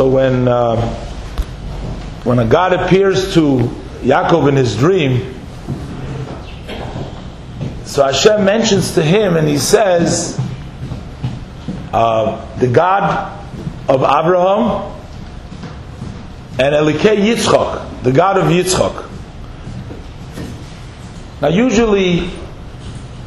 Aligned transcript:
So 0.00 0.08
when 0.08 0.48
uh, 0.48 0.80
when 2.24 2.38
a 2.38 2.46
God 2.46 2.72
appears 2.72 3.34
to 3.34 3.58
Yaakov 4.00 4.48
in 4.48 4.56
his 4.56 4.74
dream, 4.74 5.34
so 7.84 8.04
Hashem 8.04 8.46
mentions 8.46 8.94
to 8.94 9.02
him 9.02 9.36
and 9.36 9.46
he 9.46 9.58
says, 9.58 10.40
uh, 11.92 12.56
the 12.60 12.68
God 12.68 13.30
of 13.90 14.00
Abraham 14.00 14.90
and 16.52 16.74
Elokei 16.74 17.18
Yitzchak, 17.18 18.02
the 18.02 18.12
God 18.12 18.38
of 18.38 18.44
Yitzchak. 18.44 19.06
Now 21.42 21.48
usually 21.48 22.20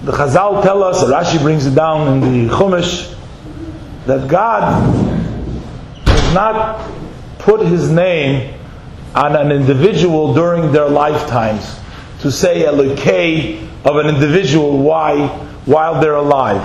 the 0.02 0.12
Chazal 0.12 0.64
tell 0.64 0.82
us, 0.82 1.04
Rashi 1.04 1.40
brings 1.40 1.68
it 1.68 1.76
down 1.76 2.24
in 2.24 2.48
the 2.48 2.52
Chumash, 2.52 3.16
that 4.08 4.28
God 4.28 5.13
does 6.34 6.54
not 6.56 6.92
put 7.40 7.62
his 7.62 7.92
name 7.92 8.54
on 9.14 9.36
an 9.36 9.52
individual 9.52 10.34
during 10.34 10.72
their 10.72 10.90
lifetimes 10.90 11.80
to 12.22 12.32
say 12.32 12.66
a 12.66 12.72
Elokei 12.72 13.70
of 13.86 13.98
an 13.98 14.08
individual 14.08 14.80
why 14.80 15.28
while 15.66 16.02
they're 16.02 16.16
alive. 16.16 16.62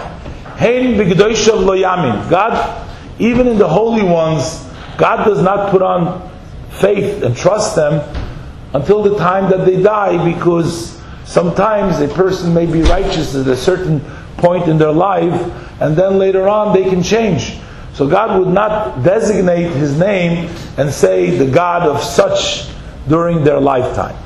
God, 2.31 2.89
even 3.19 3.47
in 3.47 3.59
the 3.59 3.69
holy 3.69 4.05
ones, 4.05 4.65
God 4.97 5.25
does 5.25 5.43
not 5.43 5.71
put 5.71 5.83
on 5.83 6.31
faith 6.71 7.23
and 7.23 7.37
trust 7.37 7.77
them 7.77 8.01
until 8.73 9.03
the 9.03 9.19
time 9.19 9.51
that 9.51 9.67
they 9.67 9.83
die 9.83 10.33
because 10.33 10.99
sometimes 11.27 12.01
a 12.01 12.09
person 12.09 12.55
may 12.55 12.65
be 12.65 12.83
righteous 12.83 13.35
at 13.35 13.47
a 13.47 13.57
certain 13.57 14.01
point 14.39 14.69
in 14.69 14.79
their 14.79 14.93
life 14.93 15.53
and 15.81 15.95
then 15.97 16.19
later 16.19 16.49
on 16.49 16.73
they 16.73 16.89
can 16.89 17.03
change. 17.03 17.59
So 17.99 18.07
God 18.07 18.39
would 18.39 18.55
not 18.55 19.03
designate 19.03 19.73
his 19.73 19.99
name 19.99 20.55
and 20.77 20.89
say 20.89 21.37
the 21.37 21.51
God 21.51 21.83
of 21.83 22.01
such 22.01 22.71
during 23.09 23.43
their 23.43 23.59
lifetime. 23.59 24.17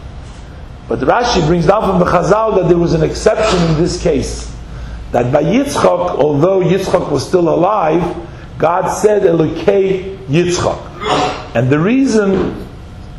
But 0.90 0.98
Rashi 0.98 1.46
brings 1.46 1.68
down 1.68 1.88
from 1.88 1.98
the 1.98 2.04
Chazal 2.04 2.56
that 2.56 2.68
there 2.68 2.76
was 2.76 2.92
an 2.92 3.02
exception 3.02 3.58
in 3.70 3.80
this 3.80 4.02
case. 4.02 4.54
That 5.12 5.32
by 5.32 5.44
Yitzchak, 5.44 6.10
although 6.18 6.60
Yitzchak 6.60 7.10
was 7.10 7.26
still 7.26 7.48
alive, 7.48 8.14
God 8.58 8.92
said 8.92 9.22
Elokei 9.22 10.18
Yitzchak. 10.26 11.54
And 11.54 11.70
the 11.70 11.78
reason 11.78 12.68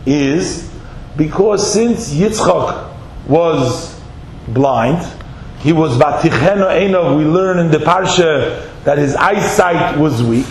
is 0.06 0.72
because 1.18 1.74
since 1.74 2.14
Yitzchak 2.14 2.96
was 3.28 4.00
blind, 4.50 5.04
he 5.62 5.74
was 5.74 5.98
Vaticheno 5.98 6.70
Enov, 6.70 7.18
we 7.18 7.26
learn 7.26 7.58
in 7.58 7.72
the 7.72 7.80
Parsha 7.80 8.70
that 8.84 8.98
his 8.98 9.16
eyesight 9.16 9.98
was 9.98 10.22
weak. 10.22 10.48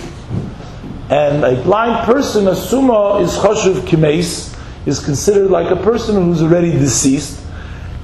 And 1.11 1.44
a 1.44 1.62
blind 1.62 2.06
person, 2.06 2.47
a 2.48 2.52
sumo, 2.52 3.20
is 3.22 3.33
choshev 3.36 3.83
kimes, 3.83 4.56
is 4.86 5.05
considered 5.05 5.50
like 5.50 5.70
a 5.70 5.83
person 5.83 6.16
who's 6.16 6.42
already 6.42 6.72
deceased. 6.72 7.41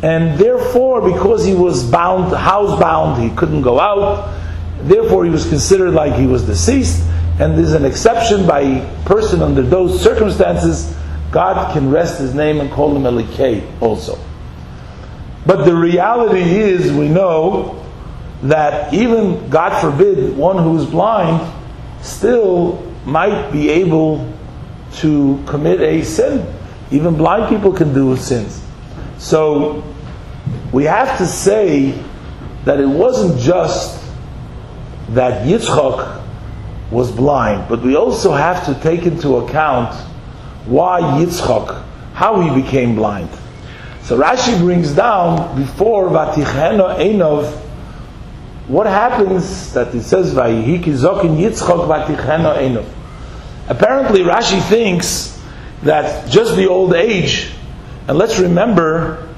And 0.03 0.39
therefore, 0.39 1.01
because 1.11 1.45
he 1.45 1.55
was 1.55 1.89
bound, 1.91 2.33
housebound, 2.33 3.23
he 3.23 3.35
couldn't 3.35 3.63
go 3.63 3.81
out, 3.81 4.35
therefore 4.83 5.25
he 5.25 5.31
was 5.31 5.49
considered 5.49 5.93
like 5.93 6.15
he 6.15 6.27
was 6.27 6.45
deceased. 6.45 7.03
And 7.41 7.57
there's 7.57 7.73
an 7.73 7.85
exception 7.85 8.47
by 8.47 8.81
person 9.05 9.43
under 9.43 9.63
those 9.63 10.01
circumstances, 10.03 10.95
God 11.31 11.73
can 11.73 11.91
rest 11.91 12.21
his 12.21 12.35
name 12.35 12.61
and 12.61 12.71
call 12.71 12.95
him 12.95 13.03
Elokei 13.03 13.65
also. 13.81 14.19
But 15.47 15.65
the 15.65 15.75
reality 15.75 16.43
is, 16.43 16.93
we 16.93 17.09
know 17.09 17.78
that 18.43 18.93
even, 18.95 19.49
God 19.51 19.81
forbid, 19.81 20.37
one 20.37 20.63
who 20.63 20.79
is 20.79 20.87
blind 20.87 21.53
still 22.03 22.77
might 23.05 23.51
be 23.51 23.69
able 23.71 24.33
to 24.95 25.43
commit 25.47 25.81
a 25.81 26.03
sin. 26.05 26.55
Even 26.91 27.17
blind 27.17 27.49
people 27.49 27.73
can 27.73 27.93
do 27.93 28.17
sins. 28.17 28.63
So 29.19 29.83
we 30.73 30.85
have 30.85 31.19
to 31.19 31.27
say 31.27 32.03
that 32.65 32.81
it 32.81 32.87
wasn't 32.87 33.41
just 33.41 34.05
that 35.11 35.47
Yitzchak 35.47 36.23
was 36.91 37.11
blind, 37.11 37.69
but 37.69 37.83
we 37.83 37.97
also 37.97 38.33
have 38.33 38.65
to 38.67 38.75
take 38.83 39.05
into 39.05 39.37
account 39.37 39.95
why 40.67 41.01
Yitzchak, 41.01 41.85
how 42.15 42.41
he 42.41 42.63
became 42.63 42.95
blind. 42.95 43.29
So 44.03 44.19
Rashi 44.19 44.59
brings 44.59 44.93
down 44.93 45.59
before 45.59 46.09
Vaticheno 46.09 46.97
Einov, 46.99 47.68
what 48.69 48.87
happens 48.87 49.73
that 49.73 49.95
it 49.95 50.03
says 50.03 50.35
Vayihiki 50.35 50.95
Zokin 50.95 51.39
Yitzchak 51.39 51.89
Vaticheno 51.89 52.57
Einov. 52.57 52.87
Apparently 53.69 54.21
Rashi 54.21 54.63
thinks 54.69 55.43
that 55.83 56.29
just 56.31 56.55
the 56.57 56.69
old 56.69 56.95
age, 56.95 57.53
and 58.07 58.19
let's 58.19 58.39
remember 58.39 59.29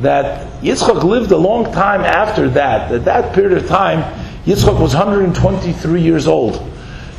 that 0.00 0.60
Yitzchok 0.60 1.04
lived 1.04 1.30
a 1.30 1.36
long 1.36 1.72
time 1.72 2.00
after 2.00 2.48
that. 2.50 2.90
At 2.92 3.04
that 3.04 3.34
period 3.34 3.58
of 3.58 3.68
time, 3.68 4.02
Yitzchok 4.44 4.80
was 4.80 4.94
123 4.94 6.02
years 6.02 6.26
old 6.26 6.68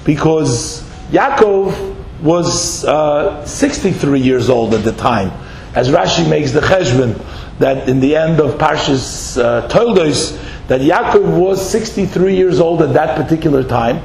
because 0.04 0.82
Yaakov 1.12 1.96
was 2.22 2.84
uh, 2.86 3.46
63 3.46 4.20
years 4.20 4.50
old 4.50 4.74
at 4.74 4.84
the 4.84 4.94
time. 4.94 5.32
As 5.74 5.90
Rashi 5.90 6.30
makes 6.30 6.52
the 6.52 6.60
cheshbon, 6.60 7.20
that 7.60 7.88
in 7.88 8.00
the 8.00 8.16
end 8.16 8.40
of 8.40 8.58
Parshas 8.58 9.42
uh, 9.42 9.68
Toldos, 9.68 10.38
that 10.72 10.80
Yaakov 10.80 11.38
was 11.38 11.70
63 11.70 12.38
years 12.38 12.62
old 12.62 12.82
at 12.82 12.94
that 12.94 13.18
particular 13.18 13.62
time. 13.62 14.02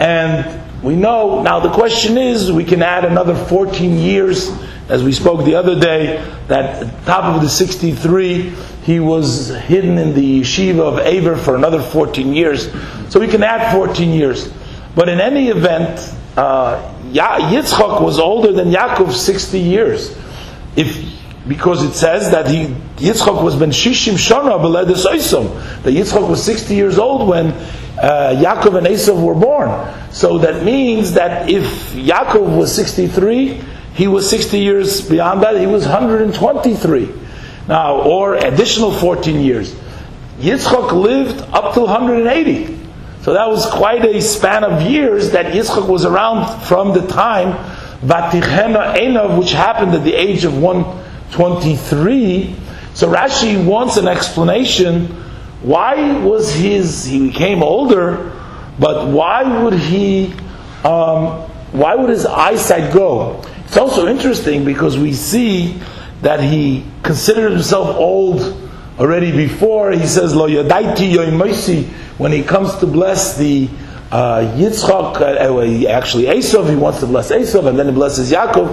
And 0.00 0.60
we 0.82 0.96
know, 0.96 1.44
now 1.44 1.60
the 1.60 1.70
question 1.70 2.18
is, 2.18 2.50
we 2.50 2.64
can 2.64 2.82
add 2.82 3.04
another 3.04 3.36
14 3.36 3.96
years, 3.96 4.50
as 4.88 5.04
we 5.04 5.12
spoke 5.12 5.44
the 5.44 5.54
other 5.54 5.78
day, 5.78 6.28
that 6.48 6.82
at 6.82 6.86
the 6.90 7.06
top 7.06 7.36
of 7.36 7.40
the 7.40 7.48
63, 7.48 8.50
he 8.82 8.98
was 8.98 9.50
hidden 9.50 9.96
in 9.96 10.12
the 10.12 10.40
yeshiva 10.40 10.80
of 10.80 10.98
Ever 10.98 11.36
for 11.36 11.54
another 11.54 11.80
14 11.80 12.34
years. 12.34 12.68
So 13.08 13.20
we 13.20 13.28
can 13.28 13.44
add 13.44 13.72
14 13.72 14.10
years. 14.10 14.52
But 14.96 15.08
in 15.08 15.20
any 15.20 15.50
event, 15.50 16.00
uh, 16.36 16.82
Yitzchak 17.12 18.02
was 18.02 18.18
older 18.18 18.50
than 18.52 18.72
Yaakov 18.72 19.12
60 19.12 19.60
years. 19.60 20.18
If 20.74 21.19
because 21.48 21.82
it 21.82 21.94
says 21.94 22.30
that 22.30 22.48
he 22.48 22.66
was 22.66 23.56
ben 23.56 23.70
shishim 23.70 24.14
shana 24.14 24.60
b'ledes 24.60 25.82
That 25.82 25.94
Yitzchak 25.94 26.28
was 26.28 26.42
60 26.44 26.74
years 26.74 26.98
old 26.98 27.28
when 27.28 27.46
uh, 27.98 28.34
Yaakov 28.36 28.78
and 28.78 28.86
Esav 28.86 29.22
were 29.22 29.34
born. 29.34 29.70
So 30.12 30.38
that 30.38 30.64
means 30.64 31.12
that 31.14 31.48
if 31.48 31.92
Yaakov 31.92 32.56
was 32.56 32.74
63, 32.74 33.62
he 33.94 34.06
was 34.06 34.28
60 34.28 34.58
years 34.58 35.06
beyond 35.08 35.42
that, 35.42 35.58
he 35.58 35.66
was 35.66 35.86
123. 35.86 37.08
Now, 37.68 38.02
or 38.02 38.34
additional 38.34 38.92
14 38.92 39.40
years. 39.40 39.74
Yitzchak 40.38 40.92
lived 40.92 41.40
up 41.52 41.74
to 41.74 41.80
180. 41.82 42.78
So 43.22 43.34
that 43.34 43.48
was 43.48 43.66
quite 43.66 44.04
a 44.04 44.20
span 44.20 44.64
of 44.64 44.82
years 44.82 45.30
that 45.32 45.52
Yitzchak 45.52 45.86
was 45.86 46.04
around 46.04 46.62
from 46.62 46.94
the 46.94 47.06
time 47.06 47.52
Vatichena 48.00 48.96
Enov, 48.96 49.38
which 49.38 49.52
happened 49.52 49.94
at 49.94 50.04
the 50.04 50.14
age 50.14 50.44
of 50.44 50.54
123. 51.36 52.54
So 52.94 53.12
Rashi 53.12 53.64
wants 53.64 53.96
an 53.96 54.08
explanation 54.08 55.20
why 55.62 56.18
was 56.20 56.54
his, 56.54 57.04
he 57.04 57.28
became 57.28 57.62
older, 57.62 58.32
but 58.78 59.08
why 59.08 59.62
would 59.62 59.74
he, 59.74 60.32
um, 60.84 61.42
why 61.72 61.94
would 61.94 62.08
his 62.08 62.24
eyesight 62.24 62.94
go? 62.94 63.42
It's 63.66 63.76
also 63.76 64.08
interesting 64.08 64.64
because 64.64 64.96
we 64.96 65.12
see 65.12 65.78
that 66.22 66.40
he 66.42 66.84
considered 67.02 67.52
himself 67.52 67.94
old 67.96 68.40
already 68.98 69.32
before. 69.32 69.92
He 69.92 70.06
says, 70.06 70.34
Lo 70.34 70.48
yadaiti 70.48 71.12
yoimoisi, 71.12 71.88
when 72.16 72.32
he 72.32 72.42
comes 72.42 72.74
to 72.76 72.86
bless 72.86 73.36
the 73.36 73.68
uh, 74.10 74.40
Yitzchak, 74.56 75.20
uh, 75.20 75.88
actually 75.90 76.24
Esav, 76.24 76.70
he 76.70 76.76
wants 76.76 77.00
to 77.00 77.06
bless 77.06 77.30
Esav, 77.30 77.66
and 77.66 77.78
then 77.78 77.86
he 77.86 77.92
blesses 77.92 78.32
Yaakov. 78.32 78.68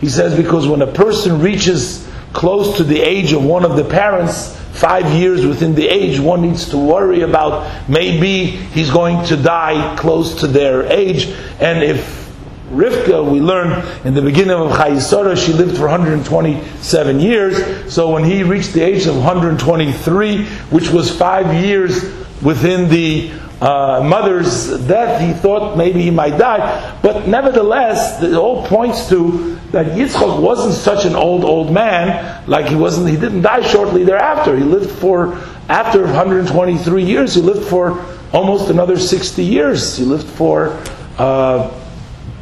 He 0.00 0.08
says, 0.08 0.36
because 0.36 0.68
when 0.68 0.82
a 0.82 0.92
person 0.92 1.40
reaches 1.40 2.06
close 2.32 2.76
to 2.76 2.84
the 2.84 3.00
age 3.00 3.32
of 3.32 3.44
one 3.44 3.64
of 3.64 3.76
the 3.76 3.84
parents, 3.84 4.54
five 4.72 5.10
years 5.14 5.46
within 5.46 5.74
the 5.74 5.88
age, 5.88 6.20
one 6.20 6.42
needs 6.42 6.68
to 6.70 6.76
worry 6.76 7.22
about 7.22 7.88
maybe 7.88 8.44
he's 8.44 8.90
going 8.90 9.24
to 9.26 9.36
die 9.36 9.96
close 9.96 10.40
to 10.40 10.46
their 10.46 10.84
age. 10.92 11.26
And 11.60 11.82
if 11.82 12.26
Rivka, 12.70 13.30
we 13.30 13.40
learned 13.40 14.06
in 14.06 14.14
the 14.14 14.20
beginning 14.20 14.56
of 14.56 14.72
Chayei 14.72 15.00
Sora, 15.00 15.36
she 15.36 15.52
lived 15.52 15.76
for 15.76 15.84
127 15.84 17.20
years. 17.20 17.92
So 17.92 18.10
when 18.10 18.24
he 18.24 18.42
reached 18.42 18.72
the 18.72 18.82
age 18.82 19.06
of 19.06 19.14
123, 19.14 20.44
which 20.44 20.90
was 20.90 21.16
five 21.16 21.64
years 21.64 22.02
within 22.42 22.88
the 22.90 23.30
uh, 23.60 24.02
mother's 24.04 24.78
death, 24.86 25.20
he 25.20 25.32
thought 25.32 25.76
maybe 25.76 26.02
he 26.02 26.10
might 26.10 26.36
die. 26.36 26.98
But 27.02 27.26
nevertheless, 27.26 28.22
it 28.22 28.34
all 28.34 28.66
points 28.66 29.08
to 29.08 29.54
that 29.70 29.86
Yitzchak 29.96 30.40
wasn't 30.40 30.74
such 30.74 31.04
an 31.06 31.16
old, 31.16 31.44
old 31.44 31.72
man, 31.72 32.44
like 32.46 32.66
he 32.66 32.74
wasn't, 32.74 33.08
he 33.08 33.16
didn't 33.16 33.42
die 33.42 33.62
shortly 33.62 34.04
thereafter. 34.04 34.56
He 34.56 34.62
lived 34.62 34.90
for, 34.90 35.34
after 35.68 36.02
123 36.02 37.04
years, 37.04 37.34
he 37.34 37.40
lived 37.40 37.66
for 37.66 38.04
almost 38.32 38.70
another 38.70 38.98
60 38.98 39.42
years. 39.42 39.96
He 39.96 40.04
lived 40.04 40.26
for 40.26 40.80
uh, 41.18 41.72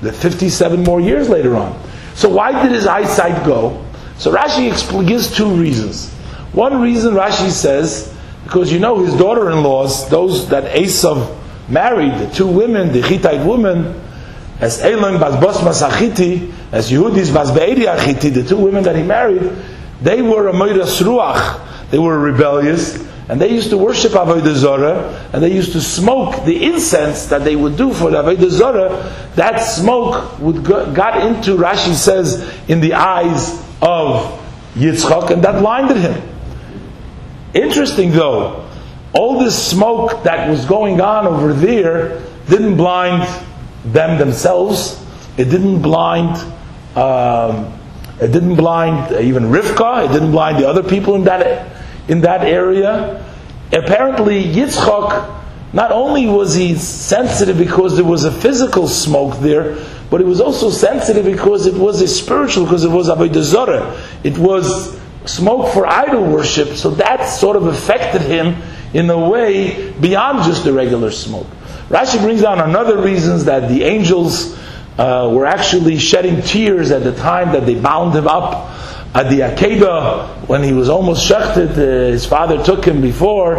the 0.01 0.13
57 0.13 0.83
more 0.83 1.01
years 1.01 1.29
later 1.29 1.57
on. 1.57 1.81
So 2.15 2.29
why 2.29 2.63
did 2.63 2.73
his 2.73 2.87
eyesight 2.87 3.45
go? 3.47 3.85
So 4.19 4.33
Rashi 4.33 5.07
gives 5.07 5.35
two 5.35 5.51
reasons. 5.51 6.13
One 6.53 6.81
reason 6.81 7.15
Rashi 7.15 7.51
says, 7.51 8.14
because 8.45 8.73
you 8.73 8.79
know 8.79 8.99
his 9.05 9.17
daughter-in-laws, 9.17 10.09
those 10.11 10.49
that 10.51 10.65
Esav 10.75 11.37
married, 11.69 12.15
the 12.19 12.31
two 12.33 12.47
women, 12.47 12.93
the 12.93 13.01
Hittite 13.01 13.45
women, 13.47 14.01
as 14.61 14.81
Elon 14.83 15.19
bas 15.19 15.35
Bosmas 15.43 15.87
Achiti, 15.87 16.53
as 16.71 16.91
Yehudis 16.91 17.33
bas 17.33 17.51
Be'eri 17.51 17.87
Achiti, 17.87 18.33
the 18.33 18.45
two 18.45 18.57
women 18.57 18.85
that 18.85 18.97
he 18.97 19.03
married, 19.03 19.51
they 20.01 20.23
were 20.23 20.49
a 20.49 20.53
Moiras 20.53 21.03
Ruach, 21.03 21.91
they 21.91 21.99
were 21.99 22.19
rebellious, 22.19 23.03
and 23.29 23.41
they 23.41 23.51
used 23.51 23.71
to 23.71 23.79
worship 23.79 24.13
Avodah 24.13 24.55
Zorah, 24.55 25.31
and 25.33 25.43
they 25.43 25.53
used 25.53 25.73
to 25.73 25.81
smoke 25.81 26.45
the 26.45 26.65
incense 26.65 27.27
that 27.27 27.43
they 27.43 27.57
would 27.57 27.77
do 27.77 27.93
for 27.93 28.11
the 28.11 28.23
Avodah 28.23 28.51
Zorah. 28.51 29.31
That 29.35 29.59
smoke 29.59 30.39
would 30.41 30.63
go, 30.63 30.93
got 30.93 31.27
into, 31.27 31.57
Rashi 31.57 31.95
says, 31.95 32.47
in 32.69 32.81
the 32.81 32.93
eyes 32.93 33.51
of 33.81 34.41
Yitzchak, 34.75 35.31
and 35.31 35.43
that 35.43 35.61
blinded 35.61 35.97
him. 35.97 36.34
Interesting 37.55 38.11
though, 38.11 38.69
all 39.13 39.39
this 39.39 39.71
smoke 39.71 40.25
that 40.25 40.51
was 40.51 40.65
going 40.65 41.01
on 41.01 41.27
over 41.27 41.53
there 41.53 42.21
didn't 42.49 42.77
blind 42.77 43.29
them 43.85 44.19
themselves. 44.19 45.01
It 45.37 45.45
didn't 45.45 45.81
blind. 45.81 46.37
Um, 46.97 47.73
it 48.21 48.33
didn't 48.33 48.57
blind 48.57 49.13
even 49.25 49.45
Rivka. 49.45 50.05
It 50.05 50.13
didn't 50.13 50.33
blind 50.33 50.59
the 50.59 50.69
other 50.69 50.83
people 50.83 51.15
in 51.15 51.25
that 51.25 51.71
in 52.09 52.21
that 52.23 52.43
area. 52.43 53.25
Apparently, 53.73 54.43
Yitzchak. 54.45 55.43
Not 55.73 55.91
only 55.91 56.27
was 56.27 56.55
he 56.55 56.77
sensitive 56.77 57.59
because 57.59 57.97
there 57.97 58.05
was 58.05 58.23
a 58.23 58.31
physical 58.31 58.87
smoke 58.87 59.41
there, 59.41 59.77
but 60.09 60.21
he 60.21 60.25
was 60.25 60.41
also 60.41 60.71
sensitive 60.71 61.25
because 61.25 61.67
it 61.67 61.75
was 61.75 62.01
a 62.01 62.07
spiritual, 62.07 62.63
because 62.63 62.85
it 62.85 62.91
was 62.91 63.09
Avodah. 63.09 63.99
It 64.23 64.39
was 64.39 64.97
smoke 65.27 65.73
for 65.73 65.87
idol 65.87 66.25
worship, 66.25 66.69
so 66.77 66.91
that 66.91 67.25
sort 67.27 67.57
of 67.57 67.67
affected 67.67 68.23
him 68.23 68.63
in 68.93 69.11
a 69.11 69.29
way 69.29 69.91
beyond 69.93 70.45
just 70.45 70.65
the 70.65 70.73
regular 70.73 71.11
smoke. 71.11 71.47
Rashi 71.89 72.21
brings 72.21 72.43
down 72.43 72.61
another 72.61 73.03
reasons 73.03 73.45
that 73.45 73.69
the 73.69 73.83
angels 73.83 74.59
uh, 74.99 75.31
were 75.33 75.47
actually 75.47 75.99
shedding 75.99 76.41
tears 76.43 76.91
at 76.91 77.03
the 77.03 77.15
time 77.15 77.53
that 77.53 77.67
they 77.67 77.75
bound 77.75 78.15
him 78.15 78.29
up 78.29 78.71
at 79.15 79.29
the 79.29 79.41
Akedah 79.41 80.49
when 80.49 80.63
he 80.63 80.73
was 80.73 80.89
almost 80.89 81.29
shechted. 81.29 81.73
Uh, 81.73 82.13
his 82.13 82.25
father 82.25 82.63
took 82.65 82.85
him 82.85 83.01
before, 83.01 83.57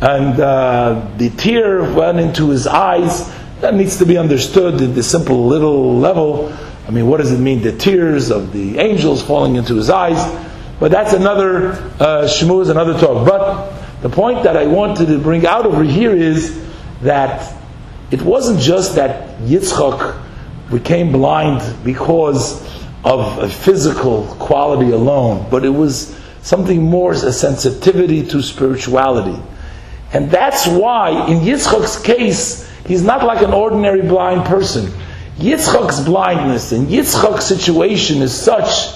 and 0.00 0.40
uh, 0.40 1.10
the 1.16 1.30
tear 1.30 1.82
went 1.92 2.20
into 2.20 2.50
his 2.50 2.66
eyes. 2.66 3.32
That 3.60 3.74
needs 3.74 3.98
to 3.98 4.06
be 4.06 4.16
understood 4.16 4.80
at 4.80 4.94
the 4.94 5.02
simple 5.02 5.46
little 5.46 5.98
level. 5.98 6.52
I 6.86 6.90
mean, 6.90 7.06
what 7.06 7.18
does 7.18 7.32
it 7.32 7.38
mean? 7.38 7.62
The 7.62 7.76
tears 7.76 8.30
of 8.30 8.52
the 8.52 8.78
angels 8.78 9.22
falling 9.22 9.56
into 9.56 9.74
his 9.74 9.90
eyes. 9.90 10.18
But 10.80 10.92
that's 10.92 11.12
another 11.12 11.72
uh, 11.72 12.28
shmuz, 12.28 12.70
another 12.70 12.98
talk. 12.98 13.26
But 13.26 13.72
the 14.00 14.08
point 14.08 14.44
that 14.44 14.56
I 14.56 14.66
wanted 14.66 15.06
to 15.06 15.18
bring 15.18 15.46
out 15.46 15.66
over 15.66 15.82
here 15.82 16.14
is 16.14 16.64
that 17.02 17.56
it 18.10 18.22
wasn't 18.22 18.60
just 18.60 18.94
that 18.94 19.38
Yitzchak 19.40 20.22
became 20.70 21.12
blind 21.12 21.84
because 21.84 22.62
of 23.04 23.38
a 23.38 23.48
physical 23.48 24.26
quality 24.38 24.92
alone, 24.92 25.46
but 25.50 25.64
it 25.64 25.70
was 25.70 26.16
something 26.42 26.82
more, 26.82 27.12
a 27.12 27.32
sensitivity 27.32 28.26
to 28.26 28.42
spirituality. 28.42 29.40
And 30.12 30.30
that's 30.30 30.66
why, 30.66 31.26
in 31.28 31.40
Yitzchak's 31.40 32.00
case, 32.00 32.70
he's 32.86 33.02
not 33.02 33.24
like 33.24 33.42
an 33.42 33.52
ordinary 33.52 34.02
blind 34.02 34.46
person. 34.46 34.90
Yitzchak's 35.38 36.00
blindness 36.00 36.72
and 36.72 36.88
Yitzchak's 36.88 37.44
situation 37.44 38.22
is 38.22 38.34
such 38.34 38.94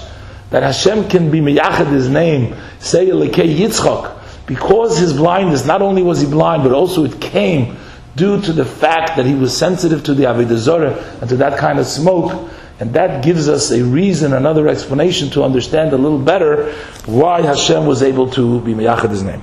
that 0.53 0.61
Hashem 0.61 1.09
can 1.09 1.31
be 1.31 1.39
meyachad 1.39 1.87
his 1.87 2.07
name, 2.07 2.55
say 2.77 3.07
Elokei 3.07 3.57
Yitzchak, 3.57 4.45
because 4.45 4.99
his 4.99 5.11
blindness, 5.11 5.65
not 5.65 5.81
only 5.81 6.03
was 6.03 6.21
he 6.21 6.27
blind, 6.27 6.61
but 6.61 6.71
also 6.71 7.05
it 7.05 7.19
came 7.19 7.75
due 8.15 8.39
to 8.39 8.53
the 8.53 8.63
fact 8.63 9.17
that 9.17 9.25
he 9.25 9.33
was 9.33 9.57
sensitive 9.57 10.03
to 10.03 10.13
the 10.13 10.25
Avodah 10.25 10.57
Zorah 10.57 11.17
and 11.21 11.29
to 11.31 11.37
that 11.37 11.57
kind 11.57 11.79
of 11.79 11.87
smoke. 11.87 12.51
And 12.79 12.93
that 12.93 13.23
gives 13.23 13.49
us 13.49 13.71
a 13.71 13.83
reason, 13.83 14.31
another 14.33 14.67
explanation 14.67 15.31
to 15.31 15.43
understand 15.43 15.91
a 15.91 15.97
little 15.97 16.19
better 16.19 16.71
why 17.07 17.41
Hashem 17.41 17.87
was 17.87 18.03
able 18.03 18.29
to 18.33 18.61
be 18.61 18.75
meyachad 18.75 19.09
his 19.09 19.23
name. 19.23 19.41